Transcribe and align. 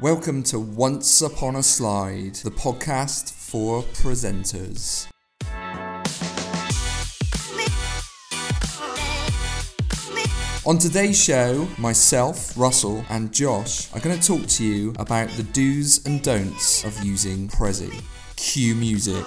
Welcome 0.00 0.44
to 0.44 0.60
Once 0.60 1.22
Upon 1.22 1.56
a 1.56 1.62
Slide, 1.64 2.36
the 2.44 2.52
podcast 2.52 3.32
for 3.32 3.82
presenters. 3.82 5.08
On 10.64 10.78
today's 10.78 11.20
show, 11.20 11.66
myself, 11.78 12.56
Russell, 12.56 13.04
and 13.10 13.34
Josh 13.34 13.92
are 13.92 13.98
going 13.98 14.16
to 14.16 14.24
talk 14.24 14.46
to 14.46 14.64
you 14.64 14.94
about 15.00 15.30
the 15.30 15.42
do's 15.42 16.06
and 16.06 16.22
don'ts 16.22 16.84
of 16.84 17.02
using 17.02 17.48
Prezi. 17.48 18.00
Cue 18.36 18.76
music. 18.76 19.26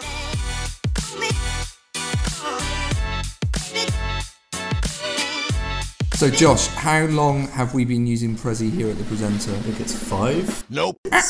So, 6.22 6.30
Josh, 6.30 6.68
how 6.68 7.06
long 7.06 7.48
have 7.48 7.74
we 7.74 7.84
been 7.84 8.06
using 8.06 8.36
Prezi 8.36 8.70
here 8.70 8.88
at 8.92 9.00
the 9.00 9.04
presenter? 9.06 9.54
I 9.54 9.60
think 9.62 9.80
it's 9.80 9.98
five. 9.98 10.64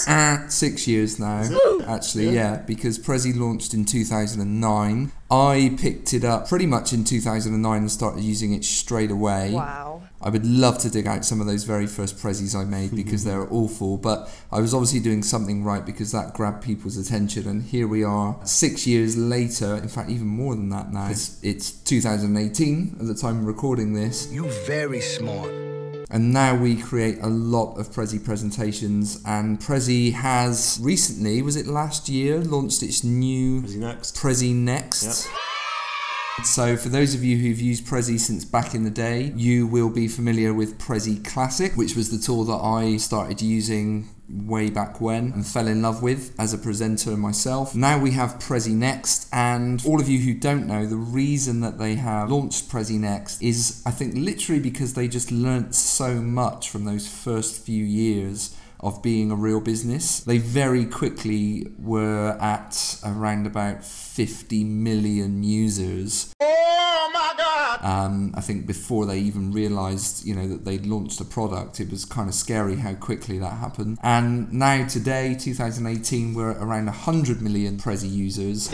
Uh, 0.05 0.49
six 0.49 0.85
years 0.85 1.17
now, 1.17 1.49
actually, 1.87 2.31
yeah. 2.31 2.57
because 2.57 2.99
Prezi 2.99 3.33
launched 3.33 3.73
in 3.73 3.85
2009. 3.85 5.13
I 5.31 5.75
picked 5.79 6.13
it 6.13 6.25
up 6.25 6.49
pretty 6.49 6.65
much 6.65 6.91
in 6.91 7.05
2009 7.05 7.77
and 7.77 7.89
started 7.89 8.21
using 8.21 8.51
it 8.51 8.65
straight 8.65 9.11
away. 9.11 9.53
Wow. 9.53 10.00
I 10.23 10.29
would 10.29 10.45
love 10.45 10.77
to 10.79 10.89
dig 10.89 11.07
out 11.07 11.25
some 11.25 11.41
of 11.41 11.47
those 11.47 11.63
very 11.63 11.87
first 11.87 12.17
Prezis 12.17 12.55
I 12.55 12.63
made 12.63 12.95
because 12.95 13.23
they're 13.25 13.47
awful, 13.51 13.97
but 13.97 14.29
I 14.51 14.59
was 14.59 14.73
obviously 14.73 14.99
doing 14.99 15.23
something 15.23 15.63
right 15.63 15.85
because 15.85 16.11
that 16.11 16.33
grabbed 16.33 16.63
people's 16.63 16.97
attention. 16.97 17.47
And 17.47 17.63
here 17.63 17.87
we 17.87 18.03
are, 18.03 18.37
six 18.43 18.85
years 18.85 19.17
later, 19.17 19.75
in 19.77 19.87
fact, 19.87 20.09
even 20.09 20.27
more 20.27 20.55
than 20.55 20.69
that 20.69 20.91
now. 20.91 21.09
It's, 21.09 21.41
it's 21.43 21.71
2018 21.71 22.97
at 22.99 23.07
the 23.07 23.15
time 23.15 23.39
of 23.39 23.45
recording 23.45 23.93
this. 23.93 24.31
You 24.31 24.49
very 24.65 25.01
smart. 25.01 25.49
And 26.11 26.33
now 26.33 26.55
we 26.55 26.75
create 26.75 27.19
a 27.21 27.27
lot 27.27 27.77
of 27.77 27.87
Prezi 27.87 28.23
presentations, 28.23 29.23
and 29.25 29.61
Prezi 29.61 30.11
has 30.11 30.77
recently, 30.81 31.41
was 31.41 31.55
it 31.55 31.67
last 31.67 32.09
year, 32.09 32.39
launched 32.41 32.83
its 32.83 33.01
new 33.03 33.61
he 33.61 33.77
next? 33.77 34.17
Prezi 34.17 34.53
Next. 34.53 35.29
So, 36.43 36.75
for 36.75 36.89
those 36.89 37.13
of 37.13 37.23
you 37.23 37.37
who've 37.37 37.59
used 37.59 37.85
Prezi 37.85 38.19
since 38.19 38.45
back 38.45 38.73
in 38.73 38.83
the 38.83 38.89
day, 38.89 39.31
you 39.35 39.67
will 39.67 39.89
be 39.89 40.07
familiar 40.07 40.53
with 40.53 40.79
Prezi 40.79 41.23
Classic, 41.23 41.73
which 41.73 41.95
was 41.95 42.09
the 42.09 42.17
tool 42.17 42.45
that 42.45 42.63
I 42.63 42.97
started 42.97 43.41
using 43.41 44.09
way 44.27 44.69
back 44.69 45.01
when 45.01 45.33
and 45.33 45.45
fell 45.45 45.67
in 45.67 45.81
love 45.81 46.01
with 46.01 46.33
as 46.39 46.53
a 46.53 46.57
presenter 46.57 47.17
myself. 47.17 47.75
Now 47.75 47.99
we 47.99 48.11
have 48.11 48.39
Prezi 48.39 48.73
Next, 48.73 49.27
and 49.31 49.83
all 49.85 50.01
of 50.01 50.09
you 50.09 50.19
who 50.19 50.33
don't 50.33 50.65
know, 50.65 50.85
the 50.85 50.95
reason 50.95 51.59
that 51.61 51.77
they 51.77 51.95
have 51.95 52.31
launched 52.31 52.71
Prezi 52.71 52.97
Next 52.97 53.41
is, 53.41 53.83
I 53.85 53.91
think, 53.91 54.15
literally 54.15 54.61
because 54.61 54.93
they 54.93 55.07
just 55.07 55.31
learnt 55.31 55.75
so 55.75 56.15
much 56.15 56.69
from 56.69 56.85
those 56.85 57.07
first 57.07 57.63
few 57.63 57.83
years 57.83 58.55
of 58.81 59.01
being 59.01 59.31
a 59.31 59.35
real 59.35 59.61
business. 59.61 60.19
They 60.19 60.37
very 60.37 60.85
quickly 60.85 61.67
were 61.77 62.37
at 62.41 62.99
around 63.05 63.45
about 63.45 63.83
50 63.83 64.63
million 64.63 65.43
users. 65.43 66.33
Oh 66.41 67.11
my 67.13 67.33
God! 67.37 67.79
Um, 67.83 68.33
I 68.35 68.41
think 68.41 68.65
before 68.65 69.05
they 69.05 69.19
even 69.19 69.51
realised, 69.51 70.25
you 70.25 70.35
know, 70.35 70.47
that 70.47 70.65
they'd 70.65 70.85
launched 70.85 71.21
a 71.21 71.25
product, 71.25 71.79
it 71.79 71.91
was 71.91 72.05
kind 72.05 72.27
of 72.27 72.35
scary 72.35 72.77
how 72.77 72.95
quickly 72.95 73.37
that 73.39 73.53
happened. 73.53 73.97
And 74.01 74.51
now 74.51 74.87
today, 74.87 75.35
2018, 75.39 76.33
we're 76.33 76.51
at 76.51 76.57
around 76.57 76.85
100 76.85 77.41
million 77.41 77.77
Prezi 77.77 78.11
users. 78.11 78.73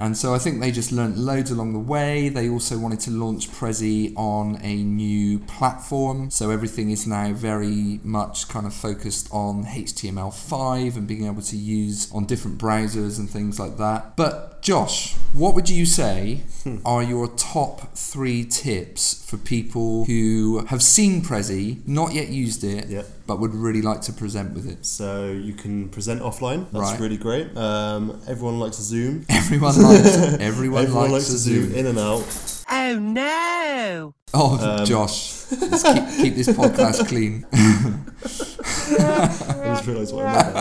And 0.00 0.16
so 0.16 0.34
I 0.34 0.38
think 0.38 0.60
they 0.60 0.70
just 0.70 0.92
learnt 0.92 1.18
loads 1.18 1.50
along 1.50 1.74
the 1.74 1.78
way. 1.78 2.30
They 2.30 2.48
also 2.48 2.78
wanted 2.78 3.00
to 3.00 3.10
launch 3.10 3.50
Prezi 3.50 4.14
on 4.16 4.58
a 4.62 4.82
new 4.82 5.40
platform. 5.40 6.30
So 6.30 6.50
everything 6.50 6.90
is 6.90 7.06
now 7.06 7.34
very 7.34 8.00
much 8.02 8.48
kind 8.48 8.66
of 8.66 8.72
focused 8.72 9.28
on 9.30 9.66
HTML5 9.66 10.96
and 10.96 11.06
being 11.06 11.26
able 11.26 11.42
to 11.42 11.56
use 11.56 12.10
on 12.12 12.24
different 12.24 12.56
browsers 12.56 13.18
and 13.18 13.28
things 13.28 13.60
like 13.60 13.76
that. 13.76 14.16
But 14.16 14.62
Josh, 14.62 15.16
what 15.34 15.54
would 15.54 15.68
you 15.68 15.84
say 15.84 16.44
are 16.84 17.02
your 17.02 17.28
top 17.28 17.94
three 17.94 18.44
tips 18.44 19.22
for 19.28 19.36
people 19.36 20.06
who 20.06 20.64
have 20.68 20.82
seen 20.82 21.20
Prezi, 21.20 21.86
not 21.86 22.14
yet 22.14 22.28
used 22.28 22.64
it, 22.64 22.88
Yeah. 22.88 23.02
But 23.30 23.38
would 23.38 23.54
really 23.54 23.80
like 23.80 24.00
to 24.02 24.12
present 24.12 24.54
with 24.54 24.66
it? 24.68 24.84
So 24.84 25.30
you 25.30 25.52
can 25.52 25.88
present 25.88 26.20
offline. 26.20 26.66
That's 26.72 26.90
Right. 26.90 26.98
really 27.00 27.16
great. 27.16 27.56
Um, 27.56 28.20
everyone 28.26 28.58
likes 28.58 28.76
Zoom. 28.78 29.24
Everyone 29.28 29.80
likes 29.80 30.16
everyone, 30.50 30.82
Everyone 30.82 31.10
likes, 31.12 31.12
likes 31.12 31.26
to 31.30 31.38
zoom 31.38 31.72
in 31.72 31.86
and 31.86 31.96
out. 31.98 32.24
Oh 32.72 32.98
no! 32.98 34.14
Oh, 34.34 34.84
Josh, 34.84 35.44
let's 35.52 35.82
keep, 35.84 36.08
keep 36.22 36.34
this 36.34 36.48
podcast 36.48 37.06
clean. 37.06 37.46
I 37.52 37.54
just 39.74 39.86
realised 39.86 40.12
what 40.14 40.26
I 40.26 40.32
meant. 40.32 40.54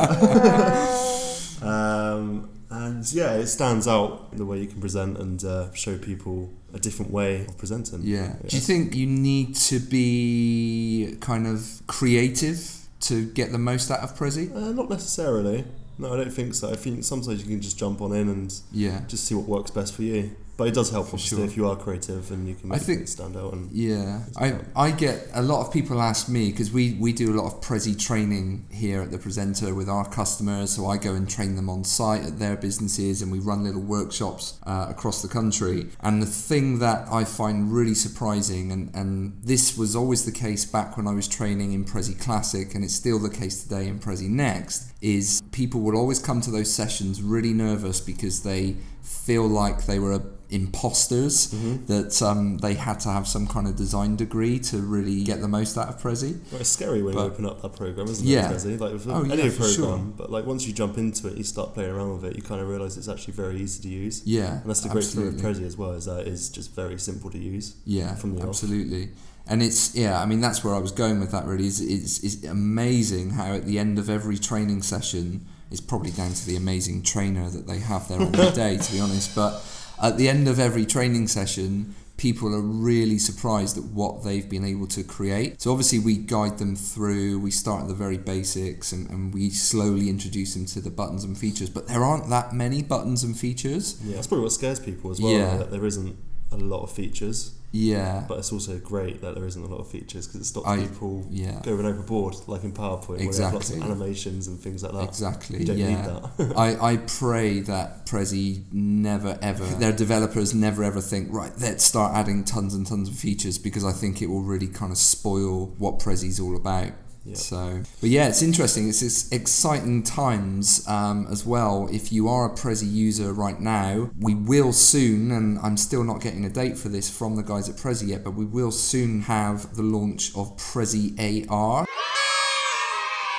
there. 1.61 1.69
um, 1.69 2.49
and 2.89 3.13
yeah, 3.13 3.33
it 3.33 3.47
stands 3.47 3.87
out 3.87 4.35
the 4.35 4.45
way 4.45 4.59
you 4.59 4.67
can 4.67 4.81
present 4.81 5.17
and 5.17 5.43
uh, 5.43 5.71
show 5.73 5.97
people 5.97 6.49
a 6.73 6.79
different 6.79 7.11
way 7.11 7.45
of 7.45 7.57
presenting. 7.57 8.01
Yeah. 8.03 8.35
Do 8.47 8.55
you 8.55 8.61
think 8.61 8.95
you 8.95 9.07
need 9.07 9.55
to 9.69 9.79
be 9.79 11.17
kind 11.19 11.47
of 11.47 11.81
creative 11.87 12.59
to 13.01 13.25
get 13.25 13.51
the 13.51 13.57
most 13.57 13.89
out 13.91 13.99
of 14.01 14.15
Prezi? 14.17 14.53
Uh, 14.55 14.71
not 14.71 14.89
necessarily. 14.89 15.65
No, 15.97 16.13
I 16.13 16.17
don't 16.17 16.31
think 16.33 16.53
so. 16.53 16.69
I 16.71 16.75
think 16.75 17.03
sometimes 17.03 17.41
you 17.41 17.47
can 17.47 17.61
just 17.61 17.77
jump 17.77 18.01
on 18.01 18.13
in 18.13 18.29
and 18.29 18.53
Yeah. 18.71 19.01
just 19.07 19.25
see 19.25 19.35
what 19.35 19.47
works 19.47 19.71
best 19.71 19.93
for 19.93 20.03
you. 20.03 20.31
But 20.59 20.67
it 20.67 20.73
does 20.73 20.89
help, 20.89 21.05
obviously, 21.05 21.37
sure. 21.37 21.45
if 21.45 21.55
you 21.55 21.69
are 21.69 21.77
creative 21.77 22.31
and 22.31 22.45
you 22.45 22.53
can 22.53 22.69
I 22.69 22.75
make 22.75 22.81
think- 22.81 22.99
things 22.99 23.11
stand 23.11 23.37
out. 23.37 23.53
And 23.53 23.71
Yeah, 23.71 24.23
I, 24.35 24.55
I 24.75 24.91
get 24.91 25.29
a 25.33 25.41
lot 25.41 25.65
of 25.65 25.71
people 25.71 26.01
ask 26.01 26.27
me 26.27 26.51
because 26.51 26.69
we, 26.69 26.97
we 26.99 27.13
do 27.13 27.31
a 27.33 27.35
lot 27.39 27.45
of 27.45 27.61
Prezi 27.61 27.97
training 27.97 28.67
here 28.69 29.01
at 29.01 29.09
the 29.09 29.17
presenter 29.17 29.73
with 29.73 29.87
our 29.87 30.05
customers. 30.09 30.71
So 30.71 30.87
I 30.87 30.97
go 30.97 31.13
and 31.13 31.29
train 31.29 31.55
them 31.55 31.69
on 31.69 31.85
site 31.85 32.25
at 32.25 32.39
their 32.39 32.57
businesses 32.57 33.21
and 33.21 33.31
we 33.31 33.39
run 33.39 33.63
little 33.63 33.81
workshops 33.81 34.59
uh, 34.63 34.87
across 34.89 35.21
the 35.21 35.29
country. 35.29 35.87
And 36.01 36.21
the 36.21 36.25
thing 36.25 36.79
that 36.79 37.07
I 37.09 37.23
find 37.23 37.71
really 37.71 37.95
surprising, 37.95 38.73
and, 38.73 38.93
and 38.93 39.39
this 39.41 39.77
was 39.77 39.95
always 39.95 40.25
the 40.25 40.33
case 40.33 40.65
back 40.65 40.97
when 40.97 41.07
I 41.07 41.13
was 41.13 41.29
training 41.29 41.71
in 41.71 41.85
Prezi 41.85 42.19
Classic, 42.19 42.75
and 42.75 42.83
it's 42.83 42.95
still 42.95 43.17
the 43.19 43.29
case 43.29 43.63
today 43.63 43.87
in 43.87 43.97
Prezi 43.97 44.27
Next, 44.27 44.91
is 45.01 45.41
people 45.53 45.79
will 45.79 45.95
always 45.95 46.19
come 46.19 46.41
to 46.41 46.51
those 46.51 46.69
sessions 46.69 47.21
really 47.21 47.53
nervous 47.53 48.01
because 48.01 48.43
they 48.43 48.75
feel 49.01 49.47
like 49.47 49.85
they 49.85 49.99
were 49.99 50.21
imposters 50.51 51.47
that 51.85 52.21
um, 52.23 52.57
they 52.57 52.73
had 52.73 52.99
to 52.99 53.09
have 53.09 53.27
some 53.27 53.45
kind 53.47 53.67
of 53.67 53.75
design 53.75 54.15
degree 54.15 54.57
to 54.57 54.77
really 54.79 55.23
get 55.23 55.41
the 55.41 55.47
most 55.47 55.77
out 55.77 55.87
of 55.89 56.01
Prezi. 56.01 56.39
Well, 56.51 56.61
it's 56.61 56.69
scary 56.69 57.03
when 57.03 57.13
But- 57.13 57.19
you 57.21 57.31
open 57.31 57.45
up 57.45 57.61
that 57.61 57.75
program, 57.75 58.07
isn't 58.07 58.25
Yeah. 58.25 58.49
it? 58.51 58.55
Prezi? 58.57 58.79
Like 58.79 58.93
Oh, 59.07 59.21
any 59.23 59.43
yeah, 59.43 59.49
program, 59.49 59.69
sure. 59.73 59.97
but 60.17 60.31
like 60.31 60.45
once 60.47 60.65
you 60.65 60.73
jump 60.73 60.97
into 60.97 61.27
it, 61.27 61.37
you 61.37 61.43
start 61.43 61.73
playing 61.75 61.91
around 61.91 62.13
with 62.21 62.25
it. 62.31 62.35
You 62.35 62.41
kind 62.41 62.61
of 62.61 62.67
realize 62.67 62.97
it's 62.97 63.07
actually 63.07 63.33
very 63.33 63.61
easy 63.61 63.81
to 63.83 63.89
use. 63.89 64.21
Yeah, 64.25 64.61
and 64.61 64.69
that's 64.69 64.81
the 64.81 64.89
great 64.89 65.05
thing 65.05 65.25
with. 65.25 65.41
Prezi 65.41 65.65
as 65.65 65.77
well 65.77 65.91
is 65.91 66.05
that 66.05 66.27
it's 66.27 66.49
just 66.49 66.73
very 66.75 66.97
simple 66.99 67.29
to 67.29 67.37
use. 67.37 67.73
Yeah, 67.85 68.15
from 68.15 68.35
the 68.35 68.41
off. 68.41 68.49
absolutely. 68.49 69.11
And 69.47 69.63
it's 69.63 69.95
yeah, 69.95 70.19
I 70.21 70.25
mean 70.25 70.41
that's 70.41 70.63
where 70.63 70.75
I 70.75 70.79
was 70.79 70.91
going 70.91 71.19
with 71.19 71.31
that. 71.31 71.45
Really, 71.45 71.67
is 71.67 71.79
it's, 71.81 72.23
it's 72.23 72.43
amazing 72.43 73.31
how 73.31 73.53
at 73.53 73.65
the 73.65 73.79
end 73.79 73.97
of 73.99 74.09
every 74.09 74.37
training 74.37 74.81
session, 74.83 75.45
it's 75.71 75.81
probably 75.81 76.11
down 76.11 76.33
to 76.33 76.45
the 76.45 76.55
amazing 76.55 77.03
trainer 77.03 77.49
that 77.49 77.67
they 77.67 77.79
have 77.79 78.07
there 78.07 78.21
on 78.21 78.31
the 78.31 78.49
day, 78.55 78.77
to 78.77 78.91
be 78.91 78.99
honest. 78.99 79.35
But 79.35 79.61
at 80.01 80.17
the 80.17 80.29
end 80.29 80.47
of 80.47 80.59
every 80.59 80.85
training 80.85 81.27
session, 81.27 81.95
people 82.17 82.53
are 82.53 82.61
really 82.61 83.17
surprised 83.17 83.77
at 83.77 83.83
what 83.85 84.23
they've 84.23 84.49
been 84.49 84.65
able 84.65 84.87
to 84.87 85.03
create. 85.03 85.61
So 85.61 85.71
obviously 85.71 85.99
we 85.99 86.17
guide 86.17 86.57
them 86.57 86.75
through. 86.75 87.39
We 87.39 87.51
start 87.51 87.83
at 87.83 87.87
the 87.87 87.93
very 87.93 88.17
basics, 88.17 88.91
and, 88.91 89.09
and 89.09 89.33
we 89.33 89.49
slowly 89.49 90.09
introduce 90.09 90.53
them 90.53 90.65
to 90.67 90.81
the 90.81 90.89
buttons 90.89 91.23
and 91.23 91.37
features. 91.37 91.69
But 91.69 91.87
there 91.87 92.03
aren't 92.03 92.29
that 92.29 92.53
many 92.53 92.83
buttons 92.83 93.23
and 93.23 93.37
features. 93.37 93.99
Yeah, 94.03 94.15
that's 94.15 94.27
probably 94.27 94.43
what 94.43 94.51
scares 94.51 94.79
people 94.79 95.11
as 95.11 95.21
well. 95.21 95.31
Yeah. 95.31 95.57
That 95.57 95.71
there 95.71 95.85
isn't 95.85 96.17
a 96.51 96.57
lot 96.57 96.81
of 96.81 96.91
features, 96.91 97.51
Yeah. 97.71 98.25
but 98.27 98.39
it's 98.39 98.51
also 98.51 98.77
great 98.79 99.21
that 99.21 99.35
there 99.35 99.45
isn't 99.45 99.63
a 99.63 99.67
lot 99.67 99.79
of 99.79 99.87
features 99.87 100.25
because 100.25 100.41
it 100.41 100.45
stops 100.45 100.67
I- 100.67 100.77
people 100.77 101.27
yeah. 101.29 101.59
going 101.63 101.85
overboard, 101.85 102.35
like 102.47 102.63
in 102.63 102.71
PowerPoint, 102.71 103.19
have 103.19 103.53
lots 103.53 103.69
of 103.69 103.75
Exactly. 103.75 103.81
animations 103.81 104.47
and 104.47 104.59
things 104.59 104.81
like 104.81 104.93
that. 104.93 105.03
Exactly. 105.03 105.59
You 105.59 105.65
don't 105.65 105.77
yeah. 105.77 105.87
need 105.89 106.05
that. 106.47 106.57
I, 106.57 106.93
I 106.93 106.97
pray 106.97 107.59
that 107.61 108.05
Prezi 108.07 108.63
never 108.71 109.37
ever 109.41 109.63
their 109.65 109.91
developers 109.93 110.53
never 110.55 110.83
ever 110.83 110.99
think 111.01 111.27
right 111.31 111.51
let's 111.59 111.83
start 111.83 112.15
adding 112.15 112.43
tons 112.43 112.73
and 112.73 112.87
tons 112.87 113.07
of 113.07 113.15
features 113.15 113.57
because 113.59 113.85
I 113.85 113.91
think 113.91 114.21
it 114.23 114.27
will 114.27 114.41
really 114.41 114.67
kind 114.67 114.91
of 114.91 114.97
spoil 114.97 115.67
what 115.77 115.99
Prezi's 115.99 116.39
all 116.39 116.55
about. 116.55 116.91
Yeah. 117.25 117.35
So, 117.35 117.83
but 118.01 118.09
yeah, 118.09 118.27
it's 118.27 118.41
interesting. 118.41 118.89
It's, 118.89 119.01
it's 119.01 119.31
exciting 119.31 120.03
times 120.03 120.87
um, 120.87 121.27
as 121.29 121.45
well. 121.45 121.87
If 121.91 122.11
you 122.11 122.27
are 122.27 122.45
a 122.45 122.55
Prezi 122.55 122.91
user 122.91 123.33
right 123.33 123.59
now, 123.59 124.09
we 124.19 124.35
will 124.35 124.73
soon, 124.73 125.31
and 125.31 125.59
I'm 125.59 125.77
still 125.77 126.03
not 126.03 126.21
getting 126.21 126.45
a 126.45 126.49
date 126.49 126.77
for 126.77 126.89
this 126.89 127.09
from 127.09 127.35
the 127.35 127.43
guys 127.43 127.69
at 127.69 127.75
Prezi 127.75 128.07
yet, 128.07 128.23
but 128.23 128.31
we 128.31 128.45
will 128.45 128.71
soon 128.71 129.21
have 129.21 129.75
the 129.75 129.83
launch 129.83 130.35
of 130.35 130.55
Prezi 130.57 131.49
AR. 131.49 131.85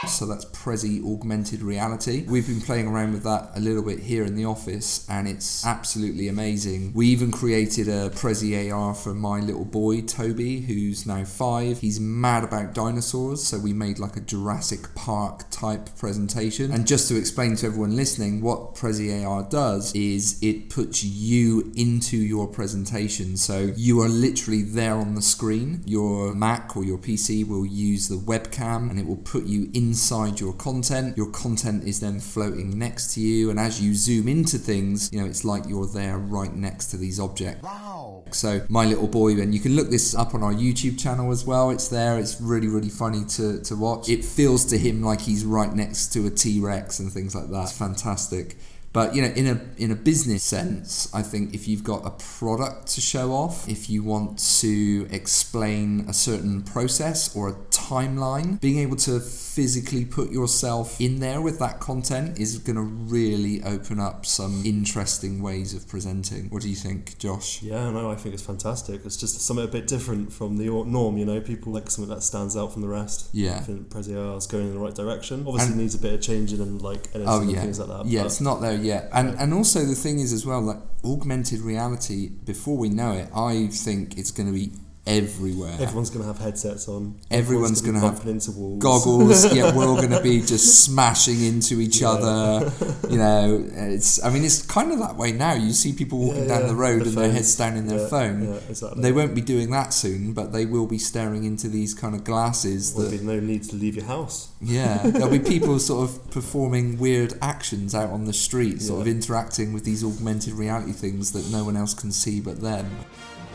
So 0.09 0.25
that's 0.27 0.47
Prezi 0.47 1.05
augmented 1.05 1.63
reality. 1.63 2.25
We've 2.27 2.47
been 2.47 2.61
playing 2.61 2.89
around 2.89 3.13
with 3.13 3.23
that 3.25 3.51
a 3.55 3.61
little 3.61 3.83
bit 3.83 3.99
here 3.99 4.25
in 4.25 4.35
the 4.35 4.47
office 4.47 5.07
and 5.11 5.29
it's 5.29 5.65
absolutely 5.67 6.29
amazing. 6.29 6.93
We 6.95 7.09
even 7.09 7.31
created 7.31 7.89
a 7.89 8.09
Prezi 8.11 8.73
AR 8.73 8.95
for 8.95 9.13
my 9.15 9.41
little 9.41 9.65
boy, 9.65 10.01
Toby, 10.03 10.61
who's 10.63 11.07
now 11.07 11.25
five. 11.25 11.81
He's 11.81 12.01
mad 12.01 12.45
about 12.45 12.75
dinosaurs, 12.75 13.43
so 13.43 13.59
we 13.59 13.73
made 13.73 13.99
like 13.99 14.17
a 14.17 14.21
Jurassic 14.21 14.95
Park 14.95 15.45
type 15.51 15.91
presentation. 15.97 16.73
And 16.73 16.87
just 16.87 17.09
to 17.09 17.17
explain 17.17 17.57
to 17.57 17.67
everyone 17.67 17.95
listening, 17.95 18.41
what 18.41 18.75
Prezi 18.75 19.27
AR 19.27 19.43
does 19.43 19.95
is 19.95 20.39
it 20.43 20.71
puts 20.71 21.05
you 21.05 21.73
into 21.77 22.17
your 22.17 22.49
presentation. 22.49 23.37
So 23.37 23.73
you 23.77 24.01
are 24.01 24.09
literally 24.09 24.63
there 24.63 24.95
on 24.95 25.15
the 25.15 25.23
screen. 25.23 25.83
Your 25.85 26.35
Mac 26.35 26.77
or 26.77 26.85
your 26.85 26.99
PC 26.99 27.47
will 27.47 27.67
use 27.67 28.09
the 28.09 28.17
webcam 28.17 28.91
and 28.91 28.99
it 28.99 29.07
will 29.07 29.17
put 29.17 29.45
you 29.45 29.71
inside 29.91 30.39
your 30.39 30.53
content. 30.53 31.17
Your 31.17 31.31
content 31.31 31.83
is 31.83 31.99
then 31.99 32.21
floating 32.21 32.79
next 32.79 33.13
to 33.15 33.21
you, 33.21 33.51
and 33.51 33.59
as 33.59 33.83
you 33.83 33.93
zoom 33.93 34.29
into 34.29 34.57
things, 34.57 35.11
you 35.13 35.21
know, 35.21 35.27
it's 35.27 35.45
like 35.45 35.65
you're 35.67 35.89
there 35.89 36.17
right 36.17 36.55
next 36.55 36.87
to 36.93 36.97
these 36.97 37.19
objects. 37.19 37.65
Wow. 37.65 38.23
So, 38.31 38.65
My 38.69 38.85
Little 38.85 39.09
Boy, 39.09 39.33
and 39.41 39.53
you 39.53 39.59
can 39.59 39.75
look 39.75 39.91
this 39.91 40.15
up 40.15 40.33
on 40.33 40.45
our 40.45 40.55
YouTube 40.55 40.97
channel 40.97 41.33
as 41.33 41.45
well. 41.45 41.71
It's 41.71 41.89
there. 41.89 42.21
It's 42.21 42.41
really, 42.41 42.69
really 42.69 42.89
funny 42.89 43.25
to, 43.37 43.61
to 43.63 43.75
watch. 43.75 44.09
It 44.09 44.25
feels 44.25 44.65
to 44.67 44.79
him 44.79 45.03
like 45.03 45.23
he's 45.23 45.45
right 45.45 45.75
next 45.75 46.13
to 46.13 46.25
a 46.29 46.31
T 46.31 46.61
Rex 46.61 47.01
and 47.01 47.11
things 47.11 47.35
like 47.35 47.51
that. 47.51 47.65
It's 47.65 47.77
fantastic. 47.77 48.57
But 48.93 49.15
you 49.15 49.23
know, 49.23 49.29
in 49.29 49.47
a 49.47 49.61
in 49.77 49.91
a 49.93 49.95
business 49.95 50.43
sense, 50.43 51.13
I 51.15 51.23
think 51.23 51.55
if 51.55 51.69
you've 51.69 51.85
got 51.85 52.05
a 52.05 52.11
product 52.11 52.89
to 52.95 53.01
show 53.01 53.33
off, 53.33 53.69
if 53.69 53.89
you 53.89 54.03
want 54.03 54.39
to 54.61 55.07
explain 55.13 56.07
a 56.09 56.13
certain 56.13 56.63
process 56.63 57.35
or 57.37 57.51
a 57.51 57.57
timeline, 57.91 58.61
being 58.61 58.79
able 58.79 58.97
to 58.97 59.19
physically 59.21 60.05
put 60.05 60.31
yourself 60.31 61.01
in 61.01 61.21
there 61.21 61.41
with 61.41 61.59
that 61.59 61.81
content 61.81 62.39
is 62.39 62.59
going 62.59 62.77
to 62.77 62.83
really 62.83 63.63
open 63.65 63.99
up 63.99 64.25
some 64.25 64.63
interesting 64.65 65.43
ways 65.43 65.75
of 65.75 65.89
presenting. 65.89 66.49
What 66.51 66.63
do 66.63 66.69
you 66.69 66.77
think, 66.77 67.19
Josh? 67.19 67.63
Yeah, 67.63 67.91
no, 67.91 68.11
I 68.11 68.15
think 68.15 68.35
it's 68.35 68.43
fantastic. 68.45 69.05
It's 69.05 69.17
just 69.17 69.41
something 69.41 69.65
a 69.65 69.69
bit 69.69 69.87
different 69.87 70.33
from 70.33 70.57
the 70.57 70.67
norm, 70.67 71.19
you 71.19 71.25
know. 71.25 71.41
People 71.41 71.73
like 71.73 71.91
something 71.91 72.15
that 72.15 72.23
stands 72.23 72.57
out 72.57 72.73
from 72.73 72.83
the 72.83 72.89
rest. 72.89 73.29
Yeah. 73.33 73.57
I 73.57 73.61
think 73.61 73.89
Prezi 73.89 74.37
is 74.37 74.47
going 74.47 74.69
in 74.69 74.75
the 74.75 74.79
right 74.81 74.95
direction. 74.95 75.45
Obviously, 75.47 75.75
needs 75.77 75.95
a 75.95 75.99
bit 75.99 76.15
of 76.15 76.21
changing 76.21 76.61
and 76.61 76.81
like 76.81 77.09
editing 77.09 77.29
Oh 77.29 77.41
and 77.41 77.51
yeah, 77.51 77.61
things 77.61 77.79
like 77.81 77.89
that. 77.89 78.07
yeah, 78.07 78.21
but 78.21 78.27
it's 78.27 78.41
not 78.41 78.61
there 78.61 78.75
yet. 78.75 79.09
And 79.13 79.37
and 79.39 79.53
also 79.53 79.85
the 79.85 79.95
thing 79.95 80.21
is 80.21 80.33
as 80.33 80.47
well, 80.47 80.61
like 80.61 80.79
augmented 81.05 81.61
reality. 81.61 82.29
Before 82.29 82.77
we 82.77 82.89
know 82.89 83.13
it, 83.13 83.29
I 83.35 83.67
think 83.69 84.17
it's 84.19 84.31
going 84.31 84.47
to 84.47 84.53
be 84.53 84.73
everywhere. 85.07 85.73
everyone's 85.81 86.11
going 86.11 86.23
to 86.23 86.27
have 86.27 86.39
headsets 86.39 86.89
on. 86.89 87.19
Everyone's 87.31 87.81
gonna 87.81 88.01
gonna 88.01 88.15
have 88.17 88.27
into 88.27 88.53
walls. 88.53 88.83
goggles. 88.83 89.55
yeah, 89.55 89.75
we're 89.75 89.87
all 89.87 89.97
going 89.97 90.11
to 90.11 90.23
be 90.23 90.41
just 90.47 90.85
smashing 90.85 91.43
into 91.43 91.81
each 91.81 92.03
other. 92.03 92.71
You 93.09 93.19
know, 93.19 93.65
it's. 93.75 94.23
I 94.25 94.31
mean, 94.31 94.45
it's 94.45 94.63
kind 94.63 94.93
of 94.93 94.99
that 95.01 95.17
way 95.17 95.33
now. 95.33 95.55
You 95.55 95.73
see 95.73 95.93
people 95.93 96.19
walking 96.19 96.43
Yeah, 96.43 96.49
down 96.49 96.61
yeah, 96.63 96.67
the 96.69 96.75
road 96.77 97.01
the 97.03 97.09
and 97.09 97.15
their 97.17 97.25
phones. 97.25 97.35
heads 97.37 97.57
down 97.57 97.77
in 97.77 97.87
their 97.87 97.99
Yeah, 98.01 98.09
phone. 98.09 98.49
Yeah, 98.49 98.61
exactly. 98.69 99.03
They 99.03 99.13
won't 99.13 99.35
be 99.35 99.41
doing 99.41 99.71
that 99.71 99.93
soon, 99.93 100.33
but 100.33 100.53
they 100.53 100.67
will 100.67 100.87
be 100.87 100.99
staring 100.99 101.45
into 101.45 101.69
these 101.69 101.95
kind 101.95 102.15
of 102.15 102.25
glasses 102.25 102.95
There'll 102.95 103.11
be 103.11 103.19
no 103.19 103.41
need 103.41 103.65
to 103.65 103.77
leave 103.77 103.97
your 103.97 104.05
house. 104.05 104.49
Yeah, 104.61 104.99
there'll 105.05 105.31
be 105.31 105.39
people 105.55 105.79
sort 105.79 106.09
of 106.09 106.31
performing 106.31 106.99
weird 106.99 107.35
actions 107.43 107.95
out 107.95 108.11
on 108.11 108.27
the 108.27 108.33
street, 108.33 108.83
sort 108.83 109.01
of 109.01 109.09
interacting 109.09 109.73
with 109.73 109.85
these 109.85 110.05
augmented 110.05 110.53
reality 110.53 110.93
things 110.93 111.33
that 111.33 111.51
no 111.51 111.65
one 111.65 111.77
else 111.77 111.95
can 111.95 112.13
see 112.13 112.41
but 112.41 112.61
them. 112.61 112.91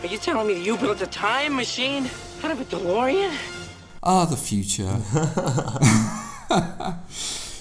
Are 0.06 0.08
you 0.08 0.20
telling 0.20 0.46
me 0.46 0.62
you 0.62 0.78
built 0.78 1.02
a 1.02 1.08
time 1.08 1.56
machine 1.56 2.08
out 2.44 2.52
of 2.52 2.62
a 2.62 2.66
DeLorean? 2.66 3.36
Ah, 4.04 4.26
the 4.26 4.38
future. 4.38 4.98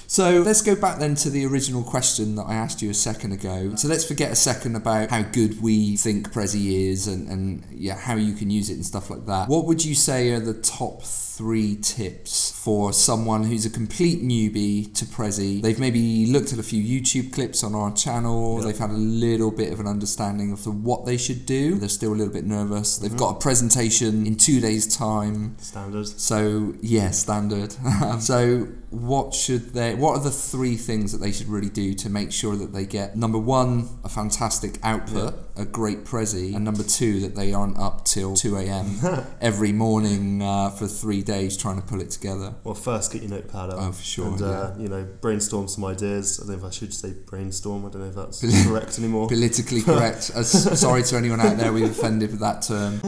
so 0.07 0.43
let's 0.43 0.61
go 0.61 0.77
back 0.77 0.99
then 0.99 1.15
to 1.15 1.31
the 1.31 1.47
original 1.47 1.83
question 1.83 2.35
that 2.35 2.43
I 2.43 2.53
asked 2.53 2.83
you 2.83 2.91
a 2.91 2.95
second 2.95 3.33
ago. 3.33 3.77
So 3.77 3.89
let's 3.89 4.05
forget 4.05 4.31
a 4.31 4.37
second 4.37 4.77
about 4.77 5.09
how 5.09 5.23
good 5.23 5.63
we 5.63 5.97
think 5.97 6.35
Prezi 6.35 6.91
is 6.91 7.07
and, 7.07 7.31
and 7.31 7.65
yeah, 7.71 7.97
how 7.97 8.17
you 8.17 8.35
can 8.35 8.51
use 8.51 8.69
it 8.69 8.75
and 8.75 8.85
stuff 8.85 9.09
like 9.09 9.25
that. 9.25 9.49
What 9.49 9.65
would 9.65 9.83
you 9.83 9.95
say 9.95 10.33
are 10.33 10.41
the 10.41 10.53
top 10.53 11.03
three 11.37 11.75
tips 11.77 12.53
for 12.53 12.93
someone 12.93 13.43
who's 13.45 13.67
a 13.67 13.71
complete 13.71 14.23
newbie 14.23 14.95
to 14.95 15.05
Prezi? 15.05 15.61
They've 15.61 15.79
maybe 15.79 16.27
looked 16.27 16.53
at 16.53 16.61
a 16.61 16.63
few 16.63 16.83
YouTube 16.83 17.33
clips 17.33 17.65
on 17.65 17.75
our 17.75 17.93
channel, 17.93 18.59
Yeah. 18.59 18.67
they've 18.67 18.79
had 18.79 18.91
a 18.91 18.95
little 18.95 19.51
bit 19.51 19.73
of 19.73 19.81
an 19.81 19.89
understanding 19.89 20.53
of 20.53 20.63
the, 20.63 20.71
what 20.71 21.07
they 21.07 21.17
should 21.17 21.45
do. 21.45 21.75
They're 21.75 21.89
still 21.89 22.13
a 22.13 22.15
little 22.15 22.33
bit 22.33 22.45
nervous. 22.45 22.99
They've 22.99 23.11
mm-hmm. 23.11 23.19
got 23.19 23.37
a 23.37 23.39
presentation 23.41 24.27
in 24.27 24.37
two 24.37 24.61
days' 24.61 24.97
time. 24.97 25.57
Standard. 25.59 26.07
So 26.07 26.75
yeah, 26.81 27.11
standard. 27.11 27.73
so 28.21 28.69
what 28.91 29.35
should 29.35 29.75
they? 29.75 29.95
What 29.95 30.17
are 30.17 30.23
the 30.23 30.31
three 30.31 30.77
things 30.77 31.11
that 31.13 31.19
they 31.19 31.33
should 31.33 31.49
really 31.49 31.69
do 31.69 31.95
to 31.95 32.09
make 32.09 32.31
sure 32.31 32.55
that 32.57 32.73
they 32.73 32.87
get 32.87 33.17
number 33.17 33.39
one 33.39 33.89
a 34.05 34.09
fantastic 34.09 34.79
output, 34.85 35.35
a 35.57 35.65
great 35.65 36.05
prezi, 36.05 36.55
and 36.55 36.65
number 36.65 36.83
two 36.83 37.21
that 37.21 37.35
they 37.37 37.53
aren't 37.53 37.79
up 37.79 38.05
till 38.05 38.35
two 38.35 38.57
a.m. 38.57 38.99
every 39.41 39.73
morning 39.73 40.43
uh, 40.43 40.71
for 40.71 40.87
three 40.89 41.23
days 41.23 41.57
trying 41.57 41.77
to 41.81 41.83
pull 41.87 42.01
it 42.01 42.11
together. 42.11 42.55
Well, 42.65 42.75
first 42.75 43.13
get 43.13 43.23
your 43.23 43.31
notepad 43.31 43.71
out. 43.71 43.77
Oh, 43.79 43.93
for 43.93 44.03
sure, 44.03 44.27
And, 44.33 44.43
uh, 44.43 44.73
you 44.79 44.89
know, 44.89 45.07
brainstorm 45.21 45.69
some 45.69 45.85
ideas. 45.85 46.41
I 46.41 46.47
don't 46.47 46.53
know 46.61 46.67
if 46.67 46.73
I 46.73 46.75
should 46.75 46.93
say 46.93 47.13
brainstorm. 47.27 47.87
I 47.87 47.91
don't 47.91 48.03
know 48.03 48.09
if 48.09 48.15
that's 48.17 48.67
correct 48.67 48.99
anymore. 48.99 49.29
Politically 49.29 49.83
correct. 49.91 50.33
Uh, 50.35 50.43
sorry 50.43 51.03
to 51.05 51.17
anyone 51.17 51.41
out 51.41 51.57
there 51.57 51.73
we've 51.73 51.91
offended 51.91 52.31
with 52.33 52.41
that 52.41 52.63
term. 52.63 52.99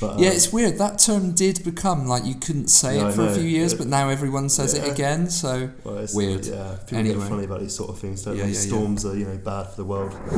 But, 0.00 0.02
uh, 0.02 0.16
Yeah, 0.18 0.30
it's 0.30 0.52
weird. 0.52 0.78
That 0.78 0.98
term 0.98 1.32
did 1.32 1.62
become 1.64 2.06
like 2.06 2.24
you 2.24 2.34
couldn't 2.36 2.68
say 2.68 2.96
Yeah, 2.96 3.04
it 3.04 3.08
I 3.08 3.12
for 3.12 3.22
a 3.26 3.34
few 3.34 3.44
years, 3.44 3.74
It- 3.74 3.78
but 3.78 3.88
now 3.88 4.08
everyone 4.08 4.48
says 4.48 4.72
it 4.74 4.90
again. 4.90 5.28
So 5.28 5.70
Well, 5.84 5.98
it's, 5.98 6.14
Weird. 6.14 6.46
Yeah, 6.46 6.76
people 6.86 6.98
Anyway. 6.98 7.18
get 7.20 7.28
funny 7.28 7.44
about 7.44 7.60
these 7.60 7.74
sort 7.74 7.90
of 7.90 7.98
things, 7.98 8.22
don't 8.22 8.36
Yeah, 8.36 8.44
they? 8.44 8.48
yeah, 8.52 8.54
yeah. 8.54 8.66
Storms 8.68 9.04
are, 9.04 9.16
you 9.16 9.26
know, 9.26 9.36
bad 9.36 9.68
for 9.68 9.76
the 9.76 9.84
world. 9.84 10.12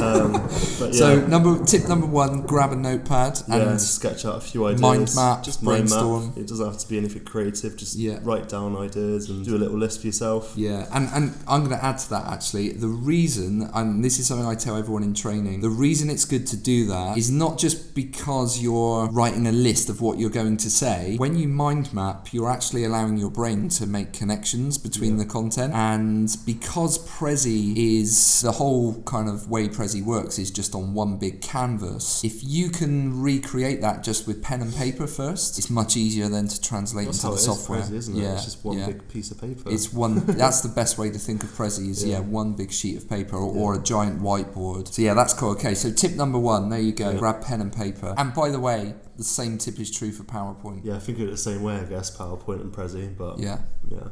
um, 0.00 0.32
but 0.78 0.93
yeah, 0.94 0.98
So 0.98 1.26
number 1.26 1.64
tip 1.64 1.88
number 1.88 2.06
one: 2.06 2.42
grab 2.42 2.72
a 2.72 2.76
notepad 2.76 3.40
yeah, 3.48 3.56
and 3.70 3.80
sketch 3.80 4.24
out 4.24 4.36
a 4.36 4.40
few 4.40 4.64
ideas. 4.66 4.80
mind 4.80 5.12
map, 5.14 5.42
just 5.42 5.62
brainstorm. 5.62 6.26
map. 6.28 6.36
It 6.38 6.46
doesn't 6.46 6.64
have 6.66 6.78
to 6.78 6.88
be 6.88 6.98
anything 6.98 7.24
creative. 7.24 7.76
Just 7.76 7.96
Yeah. 7.96 8.18
write 8.22 8.48
down 8.48 8.76
ideas 8.76 9.28
and 9.30 9.44
do 9.44 9.56
a 9.56 9.60
little 9.64 9.78
list 9.78 10.00
for 10.00 10.06
yourself. 10.06 10.52
yeah, 10.56 10.86
and 10.92 11.08
and 11.14 11.34
I'm 11.48 11.60
going 11.64 11.76
to 11.78 11.84
add 11.84 11.98
to 11.98 12.10
that 12.10 12.26
actually. 12.26 12.72
The 12.72 12.88
reason, 12.88 13.68
and 13.74 14.04
this 14.04 14.18
is 14.18 14.26
something 14.26 14.46
I 14.46 14.54
tell 14.54 14.76
everyone 14.76 15.02
in 15.02 15.14
training, 15.14 15.60
the 15.60 15.70
reason 15.86 16.10
it's 16.10 16.24
good 16.24 16.46
to 16.48 16.56
do 16.56 16.86
that 16.86 17.16
is 17.18 17.30
not 17.30 17.58
just 17.58 17.94
because 17.94 18.60
you're 18.62 19.06
writing 19.10 19.46
a 19.46 19.52
list 19.52 19.88
of 19.88 20.00
what 20.00 20.18
you're 20.18 20.30
going 20.30 20.56
to 20.58 20.70
say. 20.70 21.16
When 21.16 21.36
you 21.38 21.48
mind 21.48 21.92
map, 21.92 22.32
you're 22.32 22.50
actually 22.50 22.84
allowing 22.84 23.16
your 23.16 23.30
brain 23.30 23.68
to 23.70 23.86
make 23.86 24.12
connections 24.12 24.78
between 24.78 25.16
the 25.16 25.24
content, 25.24 25.72
and 25.74 26.34
because 26.46 26.98
Prezi 26.98 27.74
is 27.76 28.40
the 28.42 28.52
whole 28.52 29.02
kind 29.04 29.28
of 29.28 29.48
way 29.50 29.68
Prezi 29.68 30.02
works 30.02 30.38
is 30.38 30.50
just 30.50 30.74
on 30.74 30.83
one 30.92 31.16
big 31.16 31.40
canvas. 31.40 32.22
If 32.24 32.44
you 32.44 32.68
can 32.68 33.22
recreate 33.22 33.80
that 33.80 34.02
just 34.02 34.26
with 34.26 34.42
pen 34.42 34.60
and 34.60 34.74
paper 34.74 35.06
first, 35.06 35.56
it's 35.58 35.70
much 35.70 35.96
easier 35.96 36.28
then 36.28 36.48
to 36.48 36.60
translate 36.60 37.06
That's 37.06 37.18
into 37.24 37.28
the 37.28 37.32
it 37.34 37.36
is, 37.36 37.44
software. 37.46 37.80
crazy, 37.80 37.96
isn't 37.96 38.16
it? 38.18 38.22
Yeah, 38.22 38.34
It's 38.34 38.44
just 38.44 38.64
one 38.64 38.78
yeah. 38.78 38.86
big 38.86 39.08
piece 39.08 39.30
of 39.30 39.40
paper. 39.40 39.70
It's 39.70 39.92
one. 39.92 40.26
That's 40.26 40.60
the 40.60 40.68
best 40.68 40.98
way 40.98 41.10
to 41.10 41.18
think 41.18 41.42
of 41.44 41.50
Prezi. 41.50 41.88
Is 41.88 42.04
yeah, 42.04 42.16
Yeah. 42.16 42.20
one 42.20 42.52
big 42.54 42.72
sheet 42.72 42.96
of 42.98 43.08
paper 43.08 43.36
or, 43.36 43.54
or 43.54 43.74
a 43.74 43.82
giant 43.82 44.20
whiteboard. 44.20 44.88
So 44.92 45.00
yeah, 45.00 45.14
that's 45.14 45.32
cool. 45.32 45.50
Okay, 45.50 45.74
so 45.74 45.90
tip 45.92 46.12
number 46.12 46.38
one. 46.38 46.68
There 46.68 46.80
you 46.80 46.92
go. 46.92 47.10
Yeah. 47.10 47.18
Grab 47.18 47.42
pen 47.42 47.60
and 47.60 47.72
paper. 47.72 48.14
And 48.18 48.34
by 48.34 48.50
the 48.50 48.60
way, 48.60 48.94
the 49.16 49.24
same 49.24 49.58
tip 49.58 49.78
is 49.78 49.90
true 49.96 50.10
for 50.12 50.24
PowerPoint. 50.24 50.80
yeah, 50.84 50.96
I 50.96 50.98
think 50.98 51.18
of 51.18 51.28
it 51.28 51.30
the 51.30 51.36
same 51.36 51.62
way, 51.62 51.76
I 51.76 51.84
guess, 51.84 52.14
PowerPoint 52.16 52.60
and 52.60 52.72
Prezi, 52.72 53.16
but 53.16 53.38
Yeah. 53.38 53.58
yeah. 53.88 54.08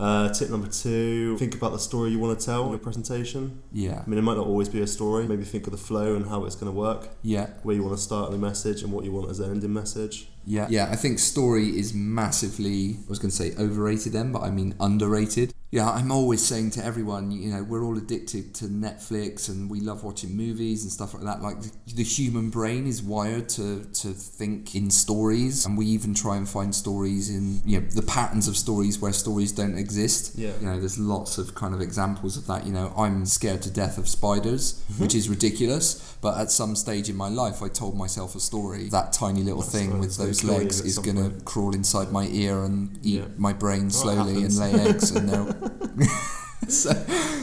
Uh, 0.00 0.32
tip 0.32 0.48
number 0.48 0.66
two: 0.66 1.36
think 1.36 1.54
about 1.54 1.72
the 1.72 1.78
story 1.78 2.10
you 2.10 2.18
want 2.18 2.38
to 2.40 2.46
tell 2.46 2.64
in 2.64 2.70
your 2.70 2.78
presentation. 2.78 3.60
Yeah. 3.70 4.02
I 4.04 4.08
mean, 4.08 4.18
it 4.18 4.22
might 4.22 4.36
not 4.38 4.46
always 4.46 4.68
be 4.70 4.80
a 4.80 4.86
story. 4.86 5.26
Maybe 5.28 5.44
think 5.44 5.66
of 5.66 5.72
the 5.72 5.76
flow 5.78 6.16
and 6.16 6.26
how 6.26 6.44
it's 6.46 6.54
going 6.56 6.72
to 6.72 6.78
work, 6.78 7.08
Yeah. 7.22 7.48
where 7.64 7.76
you 7.76 7.82
want 7.84 7.96
to 7.98 8.02
start 8.02 8.30
the 8.30 8.38
message 8.38 8.82
and 8.82 8.92
what 8.92 9.04
you 9.04 9.12
want 9.12 9.30
as 9.30 9.40
an 9.40 9.50
ending 9.50 9.74
message. 9.74 10.28
Yeah. 10.46 10.66
Yeah. 10.70 10.88
I 10.90 10.96
think 10.96 11.18
story 11.18 11.78
is 11.78 11.92
massively. 11.92 12.96
I 13.06 13.08
was 13.10 13.18
going 13.18 13.30
to 13.30 13.36
say 13.36 13.54
overrated 13.58 14.14
then, 14.14 14.32
but 14.32 14.42
I 14.42 14.50
mean 14.50 14.74
underrated. 14.80 15.52
Yeah, 15.72 15.88
I'm 15.88 16.10
always 16.10 16.44
saying 16.44 16.72
to 16.72 16.84
everyone, 16.84 17.30
you 17.30 17.52
know, 17.52 17.62
we're 17.62 17.84
all 17.84 17.96
addicted 17.96 18.54
to 18.56 18.64
Netflix 18.64 19.48
and 19.48 19.70
we 19.70 19.78
love 19.80 20.02
watching 20.02 20.36
movies 20.36 20.82
and 20.82 20.90
stuff 20.90 21.14
like 21.14 21.22
that. 21.22 21.42
Like 21.42 21.60
the, 21.60 21.70
the 21.94 22.02
human 22.02 22.50
brain 22.50 22.88
is 22.88 23.00
wired 23.04 23.48
to 23.50 23.84
to 23.84 24.08
think 24.08 24.74
in 24.74 24.90
stories, 24.90 25.64
and 25.66 25.78
we 25.78 25.86
even 25.86 26.12
try 26.12 26.36
and 26.36 26.48
find 26.48 26.74
stories 26.74 27.30
in 27.30 27.60
you 27.64 27.80
know 27.80 27.86
the 27.86 28.02
patterns 28.02 28.48
of 28.48 28.56
stories 28.56 28.98
where 28.98 29.12
stories 29.12 29.52
don't 29.52 29.78
exist. 29.78 30.36
Yeah. 30.36 30.50
You 30.60 30.66
know, 30.66 30.80
there's 30.80 30.98
lots 30.98 31.38
of 31.38 31.54
kind 31.54 31.72
of 31.72 31.80
examples 31.80 32.36
of 32.36 32.48
that. 32.48 32.66
You 32.66 32.72
know, 32.72 32.92
I'm 32.96 33.24
scared 33.24 33.62
to 33.62 33.70
death 33.70 33.96
of 33.96 34.08
spiders, 34.08 34.82
which 34.98 35.14
is 35.14 35.28
ridiculous, 35.28 36.16
but 36.20 36.36
at 36.40 36.50
some 36.50 36.74
stage 36.74 37.08
in 37.08 37.14
my 37.14 37.28
life, 37.28 37.62
I 37.62 37.68
told 37.68 37.96
myself 37.96 38.34
a 38.34 38.40
story. 38.40 38.88
That 38.88 39.12
tiny 39.12 39.44
little 39.44 39.60
That's 39.60 39.72
thing 39.72 39.92
right, 39.92 40.00
with 40.00 40.16
those 40.16 40.40
gonna 40.40 40.52
kill 40.54 40.62
you 40.62 40.64
legs 40.64 40.80
is 40.80 40.98
going 40.98 41.16
to 41.30 41.44
crawl 41.44 41.76
inside 41.76 42.10
my 42.10 42.26
ear 42.26 42.64
and 42.64 42.98
eat 43.06 43.20
Yeah. 43.20 43.26
my 43.36 43.52
brain 43.52 43.88
slowly 43.90 44.42
and 44.42 44.56
lay 44.56 44.72
eggs, 44.72 45.12
and 45.12 45.28
they'll. 45.28 45.59
so 46.68 46.92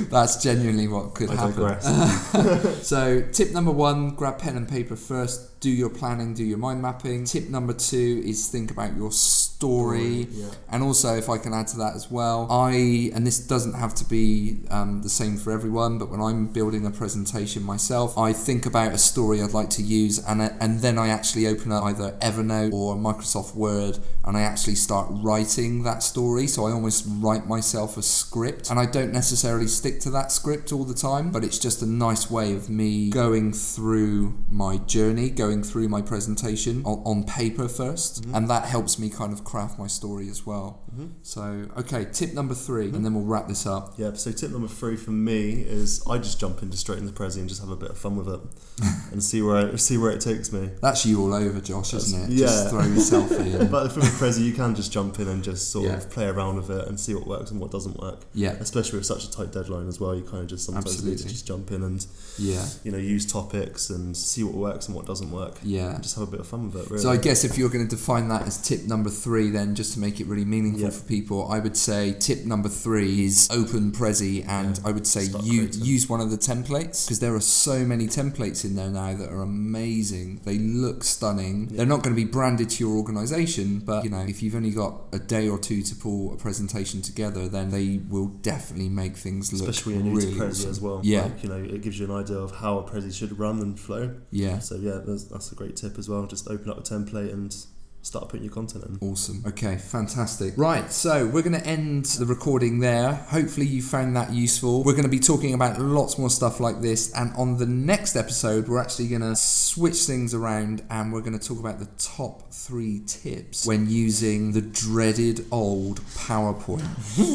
that's 0.10 0.42
genuinely 0.42 0.88
what 0.88 1.14
could 1.16 1.30
I 1.32 1.36
happen. 1.36 2.74
So, 2.84 3.22
tip 3.32 3.52
number 3.52 3.72
one 3.72 4.16
grab 4.16 4.40
pen 4.40 4.56
and 4.56 4.68
paper 4.68 4.96
first 4.96 5.57
do 5.60 5.70
your 5.70 5.90
planning, 5.90 6.34
do 6.34 6.44
your 6.44 6.58
mind 6.58 6.82
mapping. 6.82 7.26
Tip 7.26 7.50
number 7.50 7.74
two 7.74 8.22
is 8.26 8.48
think 8.48 8.72
about 8.72 8.96
your 8.96 9.12
story. 9.12 10.28
Yeah. 10.30 10.50
And 10.70 10.84
also, 10.84 11.16
if 11.16 11.30
I 11.30 11.38
can 11.38 11.54
add 11.54 11.68
to 11.68 11.78
that 11.78 11.96
as 11.96 12.12
well, 12.12 12.48
I, 12.52 13.12
and 13.16 13.26
this 13.26 13.40
doesn't 13.40 13.74
have 13.74 13.96
to 13.96 14.06
be 14.06 14.60
um, 14.70 15.02
the 15.02 15.10
same 15.10 15.38
for 15.38 15.52
everyone, 15.52 15.98
but 15.98 16.10
when 16.10 16.22
I'm 16.22 16.48
building 16.48 16.86
a 16.86 16.92
presentation 16.92 17.64
myself, 17.64 18.18
I 18.18 18.34
think 18.34 18.66
about 18.66 18.94
a 18.94 18.98
story 18.98 19.42
I'd 19.42 19.54
like 19.54 19.70
to 19.72 19.82
use 19.82 20.24
and, 20.26 20.42
uh, 20.42 20.50
and 20.60 20.82
then 20.82 20.98
I 20.98 21.10
actually 21.10 21.48
open 21.48 21.72
up 21.72 21.84
either 21.86 22.12
Evernote 22.22 22.74
or 22.74 22.96
Microsoft 22.96 23.56
Word 23.56 24.00
and 24.26 24.38
I 24.38 24.42
actually 24.42 24.76
start 24.76 25.08
writing 25.10 25.84
that 25.84 26.04
story. 26.04 26.48
So 26.48 26.66
I 26.66 26.72
almost 26.72 27.06
write 27.08 27.48
myself 27.48 27.98
a 27.98 28.04
script 28.04 28.70
and 28.70 28.80
I 28.80 28.86
don't 28.86 29.12
necessarily 29.12 29.68
stick 29.68 30.00
to 30.02 30.10
that 30.12 30.32
script 30.32 30.72
all 30.72 30.84
the 30.84 30.94
time, 30.94 31.32
but 31.32 31.44
it's 31.44 31.58
just 31.58 31.82
a 31.82 31.88
nice 31.88 32.30
way 32.30 32.54
of 32.54 32.70
me 32.70 33.10
going 33.10 33.54
through 33.54 34.38
my 34.50 34.78
journey, 34.78 35.30
going 35.30 35.47
through 35.64 35.88
my 35.90 36.02
presentation 36.02 36.84
on, 36.86 37.00
on 37.06 37.24
paper 37.24 37.64
1st 37.66 38.22
mm-hmm. 38.22 38.36
and 38.36 38.50
that 38.50 38.66
helps 38.66 39.00
me 39.00 39.10
kind 39.10 39.32
of 39.34 39.44
craft 39.44 39.80
my 39.80 39.88
story 39.88 40.30
as 40.30 40.46
well. 40.46 40.82
Mm-hmm. 40.92 41.08
So, 41.24 41.68
okay, 41.78 42.06
tip 42.12 42.34
number 42.34 42.54
3 42.54 42.86
and 42.90 43.04
then 43.06 43.14
we'll 43.14 43.24
wrap 43.26 43.48
this 43.48 43.66
up. 43.66 43.94
Yeah, 43.98 44.14
so 44.14 44.32
tip 44.32 44.52
number 44.52 44.68
three 44.68 44.96
for 44.96 45.12
me 45.12 45.62
is 45.62 46.04
I 46.08 46.18
just 46.18 46.40
jump 46.40 46.62
into 46.62 46.78
straight 46.78 47.00
into 47.00 47.12
the 47.12 47.18
Prezi 47.18 47.38
and 47.38 47.48
just 47.50 47.62
have 47.62 47.70
a 47.70 47.76
bit 47.76 47.90
of 47.92 47.98
fun 47.98 48.16
with 48.16 48.28
it 48.28 48.40
and 49.12 49.24
see 49.24 49.42
where 49.42 49.68
it, 49.68 49.80
see 49.80 49.98
where 49.98 50.12
it 50.12 50.22
takes 50.22 50.52
me. 50.52 50.70
That's 50.82 51.06
you 51.06 51.22
all 51.22 51.34
over, 51.34 51.60
Josh, 51.62 51.94
isn't 51.94 52.32
it? 52.32 52.36
yeah. 52.36 52.46
Just 52.48 52.70
throw 52.70 52.84
yourself 52.84 53.32
in. 53.40 53.68
But 53.70 53.92
for 53.92 54.02
Prezi, 54.02 54.44
you 54.46 54.54
can 54.54 54.76
just 54.76 54.92
jump 54.92 55.20
in 55.20 55.28
and 55.28 55.44
just 55.44 55.72
sort 55.72 55.86
Yeah. 55.86 55.98
of 55.98 56.10
play 56.10 56.26
around 56.28 56.58
with 56.58 56.70
it 56.70 56.88
and 56.88 57.00
see 57.00 57.14
what 57.16 57.26
works 57.28 57.52
and 57.52 57.60
what 57.60 57.72
doesn't 57.72 57.98
work. 58.00 58.22
Yeah. 58.34 58.52
Especially 58.60 58.98
with 59.00 59.06
such 59.06 59.26
a 59.26 59.32
tight 59.32 59.52
deadline 59.52 59.88
as 59.88 60.00
well, 60.00 60.16
you 60.16 60.24
kind 60.24 60.44
of 60.44 60.48
just 60.48 60.66
sometimes 60.66 61.04
need 61.04 61.18
to 61.20 61.28
just 61.28 61.48
jump 61.48 61.72
in 61.72 61.84
and 61.84 62.06
Yeah. 62.38 62.66
you 62.84 62.92
know 62.92 62.98
use 62.98 63.26
topics 63.26 63.90
and 63.90 64.16
see 64.16 64.44
what 64.44 64.56
works 64.56 64.88
and 64.88 64.96
what 64.96 65.06
doesn't 65.06 65.32
work. 65.32 65.37
Yeah. 65.64 65.94
And 65.96 66.04
just 66.04 66.16
have 66.18 66.28
a 66.28 66.32
bit 66.32 66.40
of 66.40 66.48
fun 66.48 66.72
with 66.72 66.76
it. 66.82 66.90
Really. 66.90 67.02
So 67.04 67.10
I 67.10 67.18
guess 67.18 67.44
if 67.44 67.58
you're 67.58 67.70
going 67.70 67.88
to 67.88 67.96
define 67.96 68.28
that 68.30 68.48
as 68.48 68.58
tip 68.62 68.86
number 68.86 69.10
three, 69.10 69.50
then 69.50 69.76
just 69.76 69.94
to 69.94 70.00
make 70.00 70.20
it 70.20 70.28
really 70.28 70.46
meaningful 70.46 70.82
Yeah. 70.82 70.90
for 70.90 71.04
people, 71.06 71.48
I 71.50 71.60
would 71.60 71.78
say 71.78 72.14
tip 72.20 72.46
number 72.46 72.70
three 72.70 73.26
is 73.26 73.48
open 73.52 73.92
Prezi, 73.92 74.48
and 74.48 74.80
I 74.86 74.92
would 74.92 75.08
say 75.08 75.24
you 75.44 75.70
use 75.74 76.08
one 76.10 76.22
of 76.22 76.30
the 76.32 76.38
templates 76.38 77.06
because 77.06 77.20
there 77.20 77.36
are 77.36 77.42
so 77.42 77.86
many 77.86 78.08
templates 78.08 78.64
in 78.66 78.76
there 78.76 78.90
now 78.90 79.14
that 79.16 79.30
are 79.30 79.42
amazing. 79.42 80.42
They 80.44 80.58
look 80.58 81.04
stunning. 81.04 81.68
They're 81.68 81.86
not 81.86 82.04
going 82.04 82.16
to 82.16 82.22
be 82.22 82.30
branded 82.30 82.70
to 82.72 82.84
your 82.84 82.98
organisation, 82.98 83.80
but 83.80 84.04
you 84.04 84.10
know 84.10 84.26
if 84.28 84.42
you've 84.42 84.56
only 84.56 84.72
got 84.72 85.02
a 85.14 85.20
day 85.20 85.48
or 85.48 85.58
two 85.60 85.82
to 85.84 85.96
pull 85.96 86.34
a 86.34 86.38
presentation 86.38 87.02
together, 87.02 87.48
then 87.48 87.70
they 87.72 88.00
will 88.10 88.28
definitely 88.28 88.90
make 88.90 89.16
things 89.16 89.52
look 89.54 89.70
especially 89.70 89.96
when 89.96 90.06
you're 90.06 90.14
new 90.16 90.20
really 90.20 90.34
to 90.34 90.40
Prezi 90.40 90.50
awesome. 90.50 90.70
as 90.72 90.82
well. 90.82 91.02
Yeah, 91.04 91.24
Like, 91.24 91.44
you 91.44 91.50
know, 91.50 91.56
it 91.76 91.82
gives 91.82 92.00
you 92.00 92.06
an 92.06 92.12
idea 92.24 92.38
of 92.38 92.52
how 92.56 92.80
a 92.80 92.84
Prezi 92.84 93.14
should 93.14 93.38
run 93.38 93.60
and 93.60 93.80
flow. 93.80 94.16
yeah. 94.32 94.60
So 94.60 94.76
yeah, 94.76 95.00
that's, 95.06 95.27
that's 95.30 95.52
a 95.52 95.56
great 95.56 95.76
tip 95.76 95.98
as 95.98 96.10
well. 96.10 96.26
Just 96.26 96.50
open 96.50 96.70
up 96.70 96.78
a 96.78 96.82
template 96.82 97.34
and 97.34 97.56
start 98.02 98.30
putting 98.30 98.46
your 98.46 98.54
content 98.54 98.86
in. 98.86 98.98
Awesome. 99.12 99.44
Okay, 99.46 99.76
fantastic. 99.78 100.54
Right, 100.58 100.92
so 100.92 101.26
we're 101.28 101.42
going 101.42 101.60
to 101.60 101.68
end 101.68 102.06
the 102.06 102.26
recording 102.26 102.80
there. 102.80 103.14
Hopefully, 103.14 103.66
you 103.66 103.82
found 103.82 104.16
that 104.16 104.32
useful. 104.32 104.84
We're 104.84 104.94
going 104.94 105.04
to 105.04 105.10
be 105.10 105.20
talking 105.20 105.54
about 105.54 105.80
lots 105.80 106.18
more 106.18 106.30
stuff 106.30 106.60
like 106.62 106.82
this, 106.82 107.12
and 107.14 107.34
on 107.36 107.58
the 107.58 107.66
next 107.66 108.16
episode, 108.16 108.68
we're 108.70 108.80
actually 108.82 109.10
going 109.10 109.22
to 109.22 109.36
switch 109.36 109.98
things 110.04 110.34
around 110.34 110.84
and 110.90 111.12
we're 111.12 111.22
going 111.22 111.38
to 111.38 111.46
talk 111.48 111.60
about 111.60 111.80
the 111.80 111.90
top 111.98 112.52
three 112.54 113.02
tips 113.06 113.66
when 113.66 113.90
using 113.90 114.54
the 114.54 114.62
dreaded 114.62 115.46
old 115.52 116.00
PowerPoint, 116.02 116.82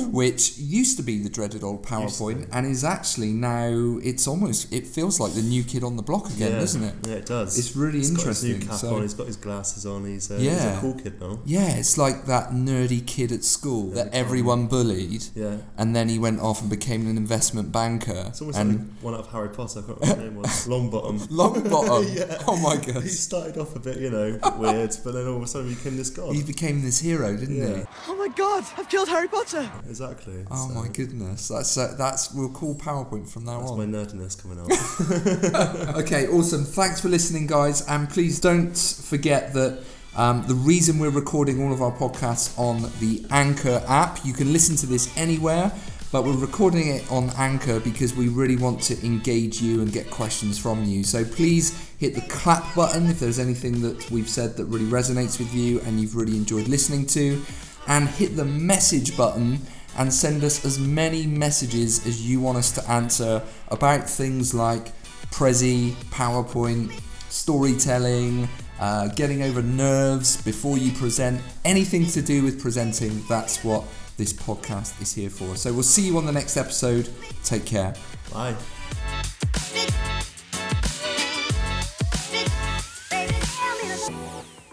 which 0.12 0.56
used 0.58 0.96
to 0.96 1.02
be 1.02 1.22
the 1.22 1.28
dreaded 1.28 1.62
old 1.62 1.84
PowerPoint 1.84 2.48
and 2.52 2.66
is 2.66 2.82
actually 2.84 3.32
now, 3.32 3.98
it's 4.02 4.26
almost, 4.26 4.72
it 4.72 4.86
feels 4.86 5.20
like 5.20 5.32
the 5.34 5.42
new 5.42 5.62
kid 5.64 5.84
on 5.84 5.96
the 5.96 6.02
block 6.02 6.26
again, 6.30 6.52
yeah. 6.52 6.58
doesn't 6.58 6.82
it? 6.82 6.94
Yeah, 7.06 7.14
it 7.16 7.26
does. 7.26 7.58
It's 7.58 7.76
really 7.76 7.98
He's 7.98 8.10
interesting, 8.10 8.52
Got 8.52 8.58
his 8.58 8.64
new 8.64 8.70
cap 8.70 8.78
so- 8.80 8.94
on. 8.96 9.02
He's 9.02 9.14
got 9.14 9.26
his 9.26 9.36
glasses 9.36 9.86
on. 9.86 10.04
He's, 10.06 10.30
uh, 10.30 10.38
Yeah. 10.40 10.51
He's 10.54 10.64
a 10.64 10.80
cool 10.80 10.94
kid 10.94 11.20
now. 11.20 11.40
Yeah, 11.44 11.76
it's 11.76 11.96
like 11.98 12.26
that 12.26 12.50
nerdy 12.50 13.06
kid 13.06 13.32
at 13.32 13.44
school 13.44 13.90
that 13.90 14.12
everyone 14.14 14.66
bullied. 14.66 15.24
Yeah. 15.34 15.58
and 15.78 15.94
then 15.96 16.08
he 16.08 16.18
went 16.18 16.40
off 16.40 16.60
and 16.60 16.70
became 16.70 17.06
an 17.08 17.16
investment 17.16 17.72
banker. 17.72 18.24
It's 18.28 18.40
almost 18.40 18.58
and 18.58 18.78
like 18.78 19.02
one 19.02 19.14
out 19.14 19.20
of 19.20 19.28
Harry 19.28 19.48
Potter. 19.50 19.80
I 19.80 19.82
can't 20.06 20.18
remember 20.18 20.40
what 20.40 20.48
his 20.50 20.66
name 20.68 20.90
was. 20.90 21.18
Longbottom. 21.28 21.28
Longbottom. 21.28 22.16
Yeah. 22.16 22.42
Oh 22.46 22.56
my 22.56 22.76
god. 22.76 23.02
He 23.02 23.08
started 23.08 23.56
off 23.58 23.74
a 23.76 23.80
bit, 23.80 23.98
you 23.98 24.10
know, 24.10 24.38
a 24.42 24.50
bit 24.50 24.56
weird, 24.58 24.96
but 25.04 25.12
then 25.12 25.26
all 25.26 25.36
of 25.36 25.42
a 25.42 25.46
sudden 25.46 25.68
he 25.70 25.74
became 25.74 25.96
this 25.96 26.10
god. 26.10 26.34
He 26.34 26.42
became 26.42 26.82
this 26.82 27.00
hero, 27.00 27.36
didn't 27.36 27.56
Yeah. 27.56 27.76
he? 27.78 27.82
Oh 28.08 28.16
my 28.16 28.28
god, 28.34 28.64
I've 28.76 28.88
killed 28.88 29.08
Harry 29.08 29.28
Potter! 29.28 29.70
Exactly. 29.88 30.44
Oh 30.50 30.68
So 30.68 30.74
my 30.74 30.88
goodness. 30.88 31.48
That's 31.48 31.76
uh, 31.76 31.94
that's 31.96 32.32
we'll 32.34 32.50
call 32.50 32.74
PowerPoint 32.74 33.28
from 33.28 33.44
now 33.44 33.60
That's 33.60 33.70
on. 33.72 33.92
That's 33.92 34.12
my 34.14 34.18
nerdiness 34.18 34.40
coming 34.42 34.58
out. 34.60 35.96
okay, 36.02 36.26
awesome. 36.28 36.64
Thanks 36.64 37.00
for 37.00 37.08
listening, 37.08 37.46
guys. 37.46 37.86
And 37.88 38.08
please 38.08 38.40
don't 38.40 38.76
forget 38.76 39.52
that 39.54 39.82
um, 40.16 40.44
the 40.46 40.54
reason 40.54 40.98
we're 40.98 41.10
recording 41.10 41.62
all 41.62 41.72
of 41.72 41.80
our 41.80 41.92
podcasts 41.92 42.58
on 42.58 42.82
the 43.00 43.24
Anchor 43.30 43.82
app, 43.88 44.24
you 44.24 44.34
can 44.34 44.52
listen 44.52 44.76
to 44.76 44.86
this 44.86 45.10
anywhere, 45.16 45.72
but 46.10 46.24
we're 46.24 46.36
recording 46.36 46.88
it 46.88 47.10
on 47.10 47.30
Anchor 47.38 47.80
because 47.80 48.14
we 48.14 48.28
really 48.28 48.56
want 48.56 48.82
to 48.82 49.06
engage 49.06 49.62
you 49.62 49.80
and 49.80 49.90
get 49.90 50.10
questions 50.10 50.58
from 50.58 50.84
you. 50.84 51.02
So 51.02 51.24
please 51.24 51.78
hit 51.98 52.14
the 52.14 52.20
clap 52.22 52.74
button 52.74 53.08
if 53.08 53.20
there's 53.20 53.38
anything 53.38 53.80
that 53.80 54.10
we've 54.10 54.28
said 54.28 54.56
that 54.58 54.66
really 54.66 54.84
resonates 54.84 55.38
with 55.38 55.54
you 55.54 55.80
and 55.80 55.98
you've 55.98 56.14
really 56.14 56.36
enjoyed 56.36 56.68
listening 56.68 57.06
to, 57.06 57.42
and 57.86 58.06
hit 58.08 58.36
the 58.36 58.44
message 58.44 59.16
button 59.16 59.60
and 59.96 60.12
send 60.12 60.44
us 60.44 60.64
as 60.66 60.78
many 60.78 61.26
messages 61.26 62.06
as 62.06 62.28
you 62.28 62.40
want 62.40 62.58
us 62.58 62.72
to 62.72 62.90
answer 62.90 63.42
about 63.68 64.08
things 64.08 64.52
like 64.52 64.92
Prezi, 65.30 65.92
PowerPoint, 66.10 66.92
storytelling, 67.30 68.48
uh, 68.80 69.08
getting 69.08 69.42
over 69.42 69.62
nerves 69.62 70.40
before 70.42 70.78
you 70.78 70.92
present, 70.92 71.40
anything 71.64 72.06
to 72.06 72.22
do 72.22 72.42
with 72.42 72.60
presenting, 72.60 73.22
that's 73.28 73.62
what 73.64 73.84
this 74.16 74.32
podcast 74.32 75.00
is 75.00 75.14
here 75.14 75.30
for. 75.30 75.56
So 75.56 75.72
we'll 75.72 75.82
see 75.82 76.06
you 76.06 76.18
on 76.18 76.26
the 76.26 76.32
next 76.32 76.56
episode. 76.56 77.08
Take 77.44 77.64
care. 77.64 77.94
Bye. 78.32 78.54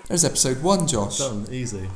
There's 0.08 0.25
episode 0.25 0.62
one, 0.63 0.88
Josh. 0.88 1.20
Done. 1.20 1.48
Easy. 1.51 1.88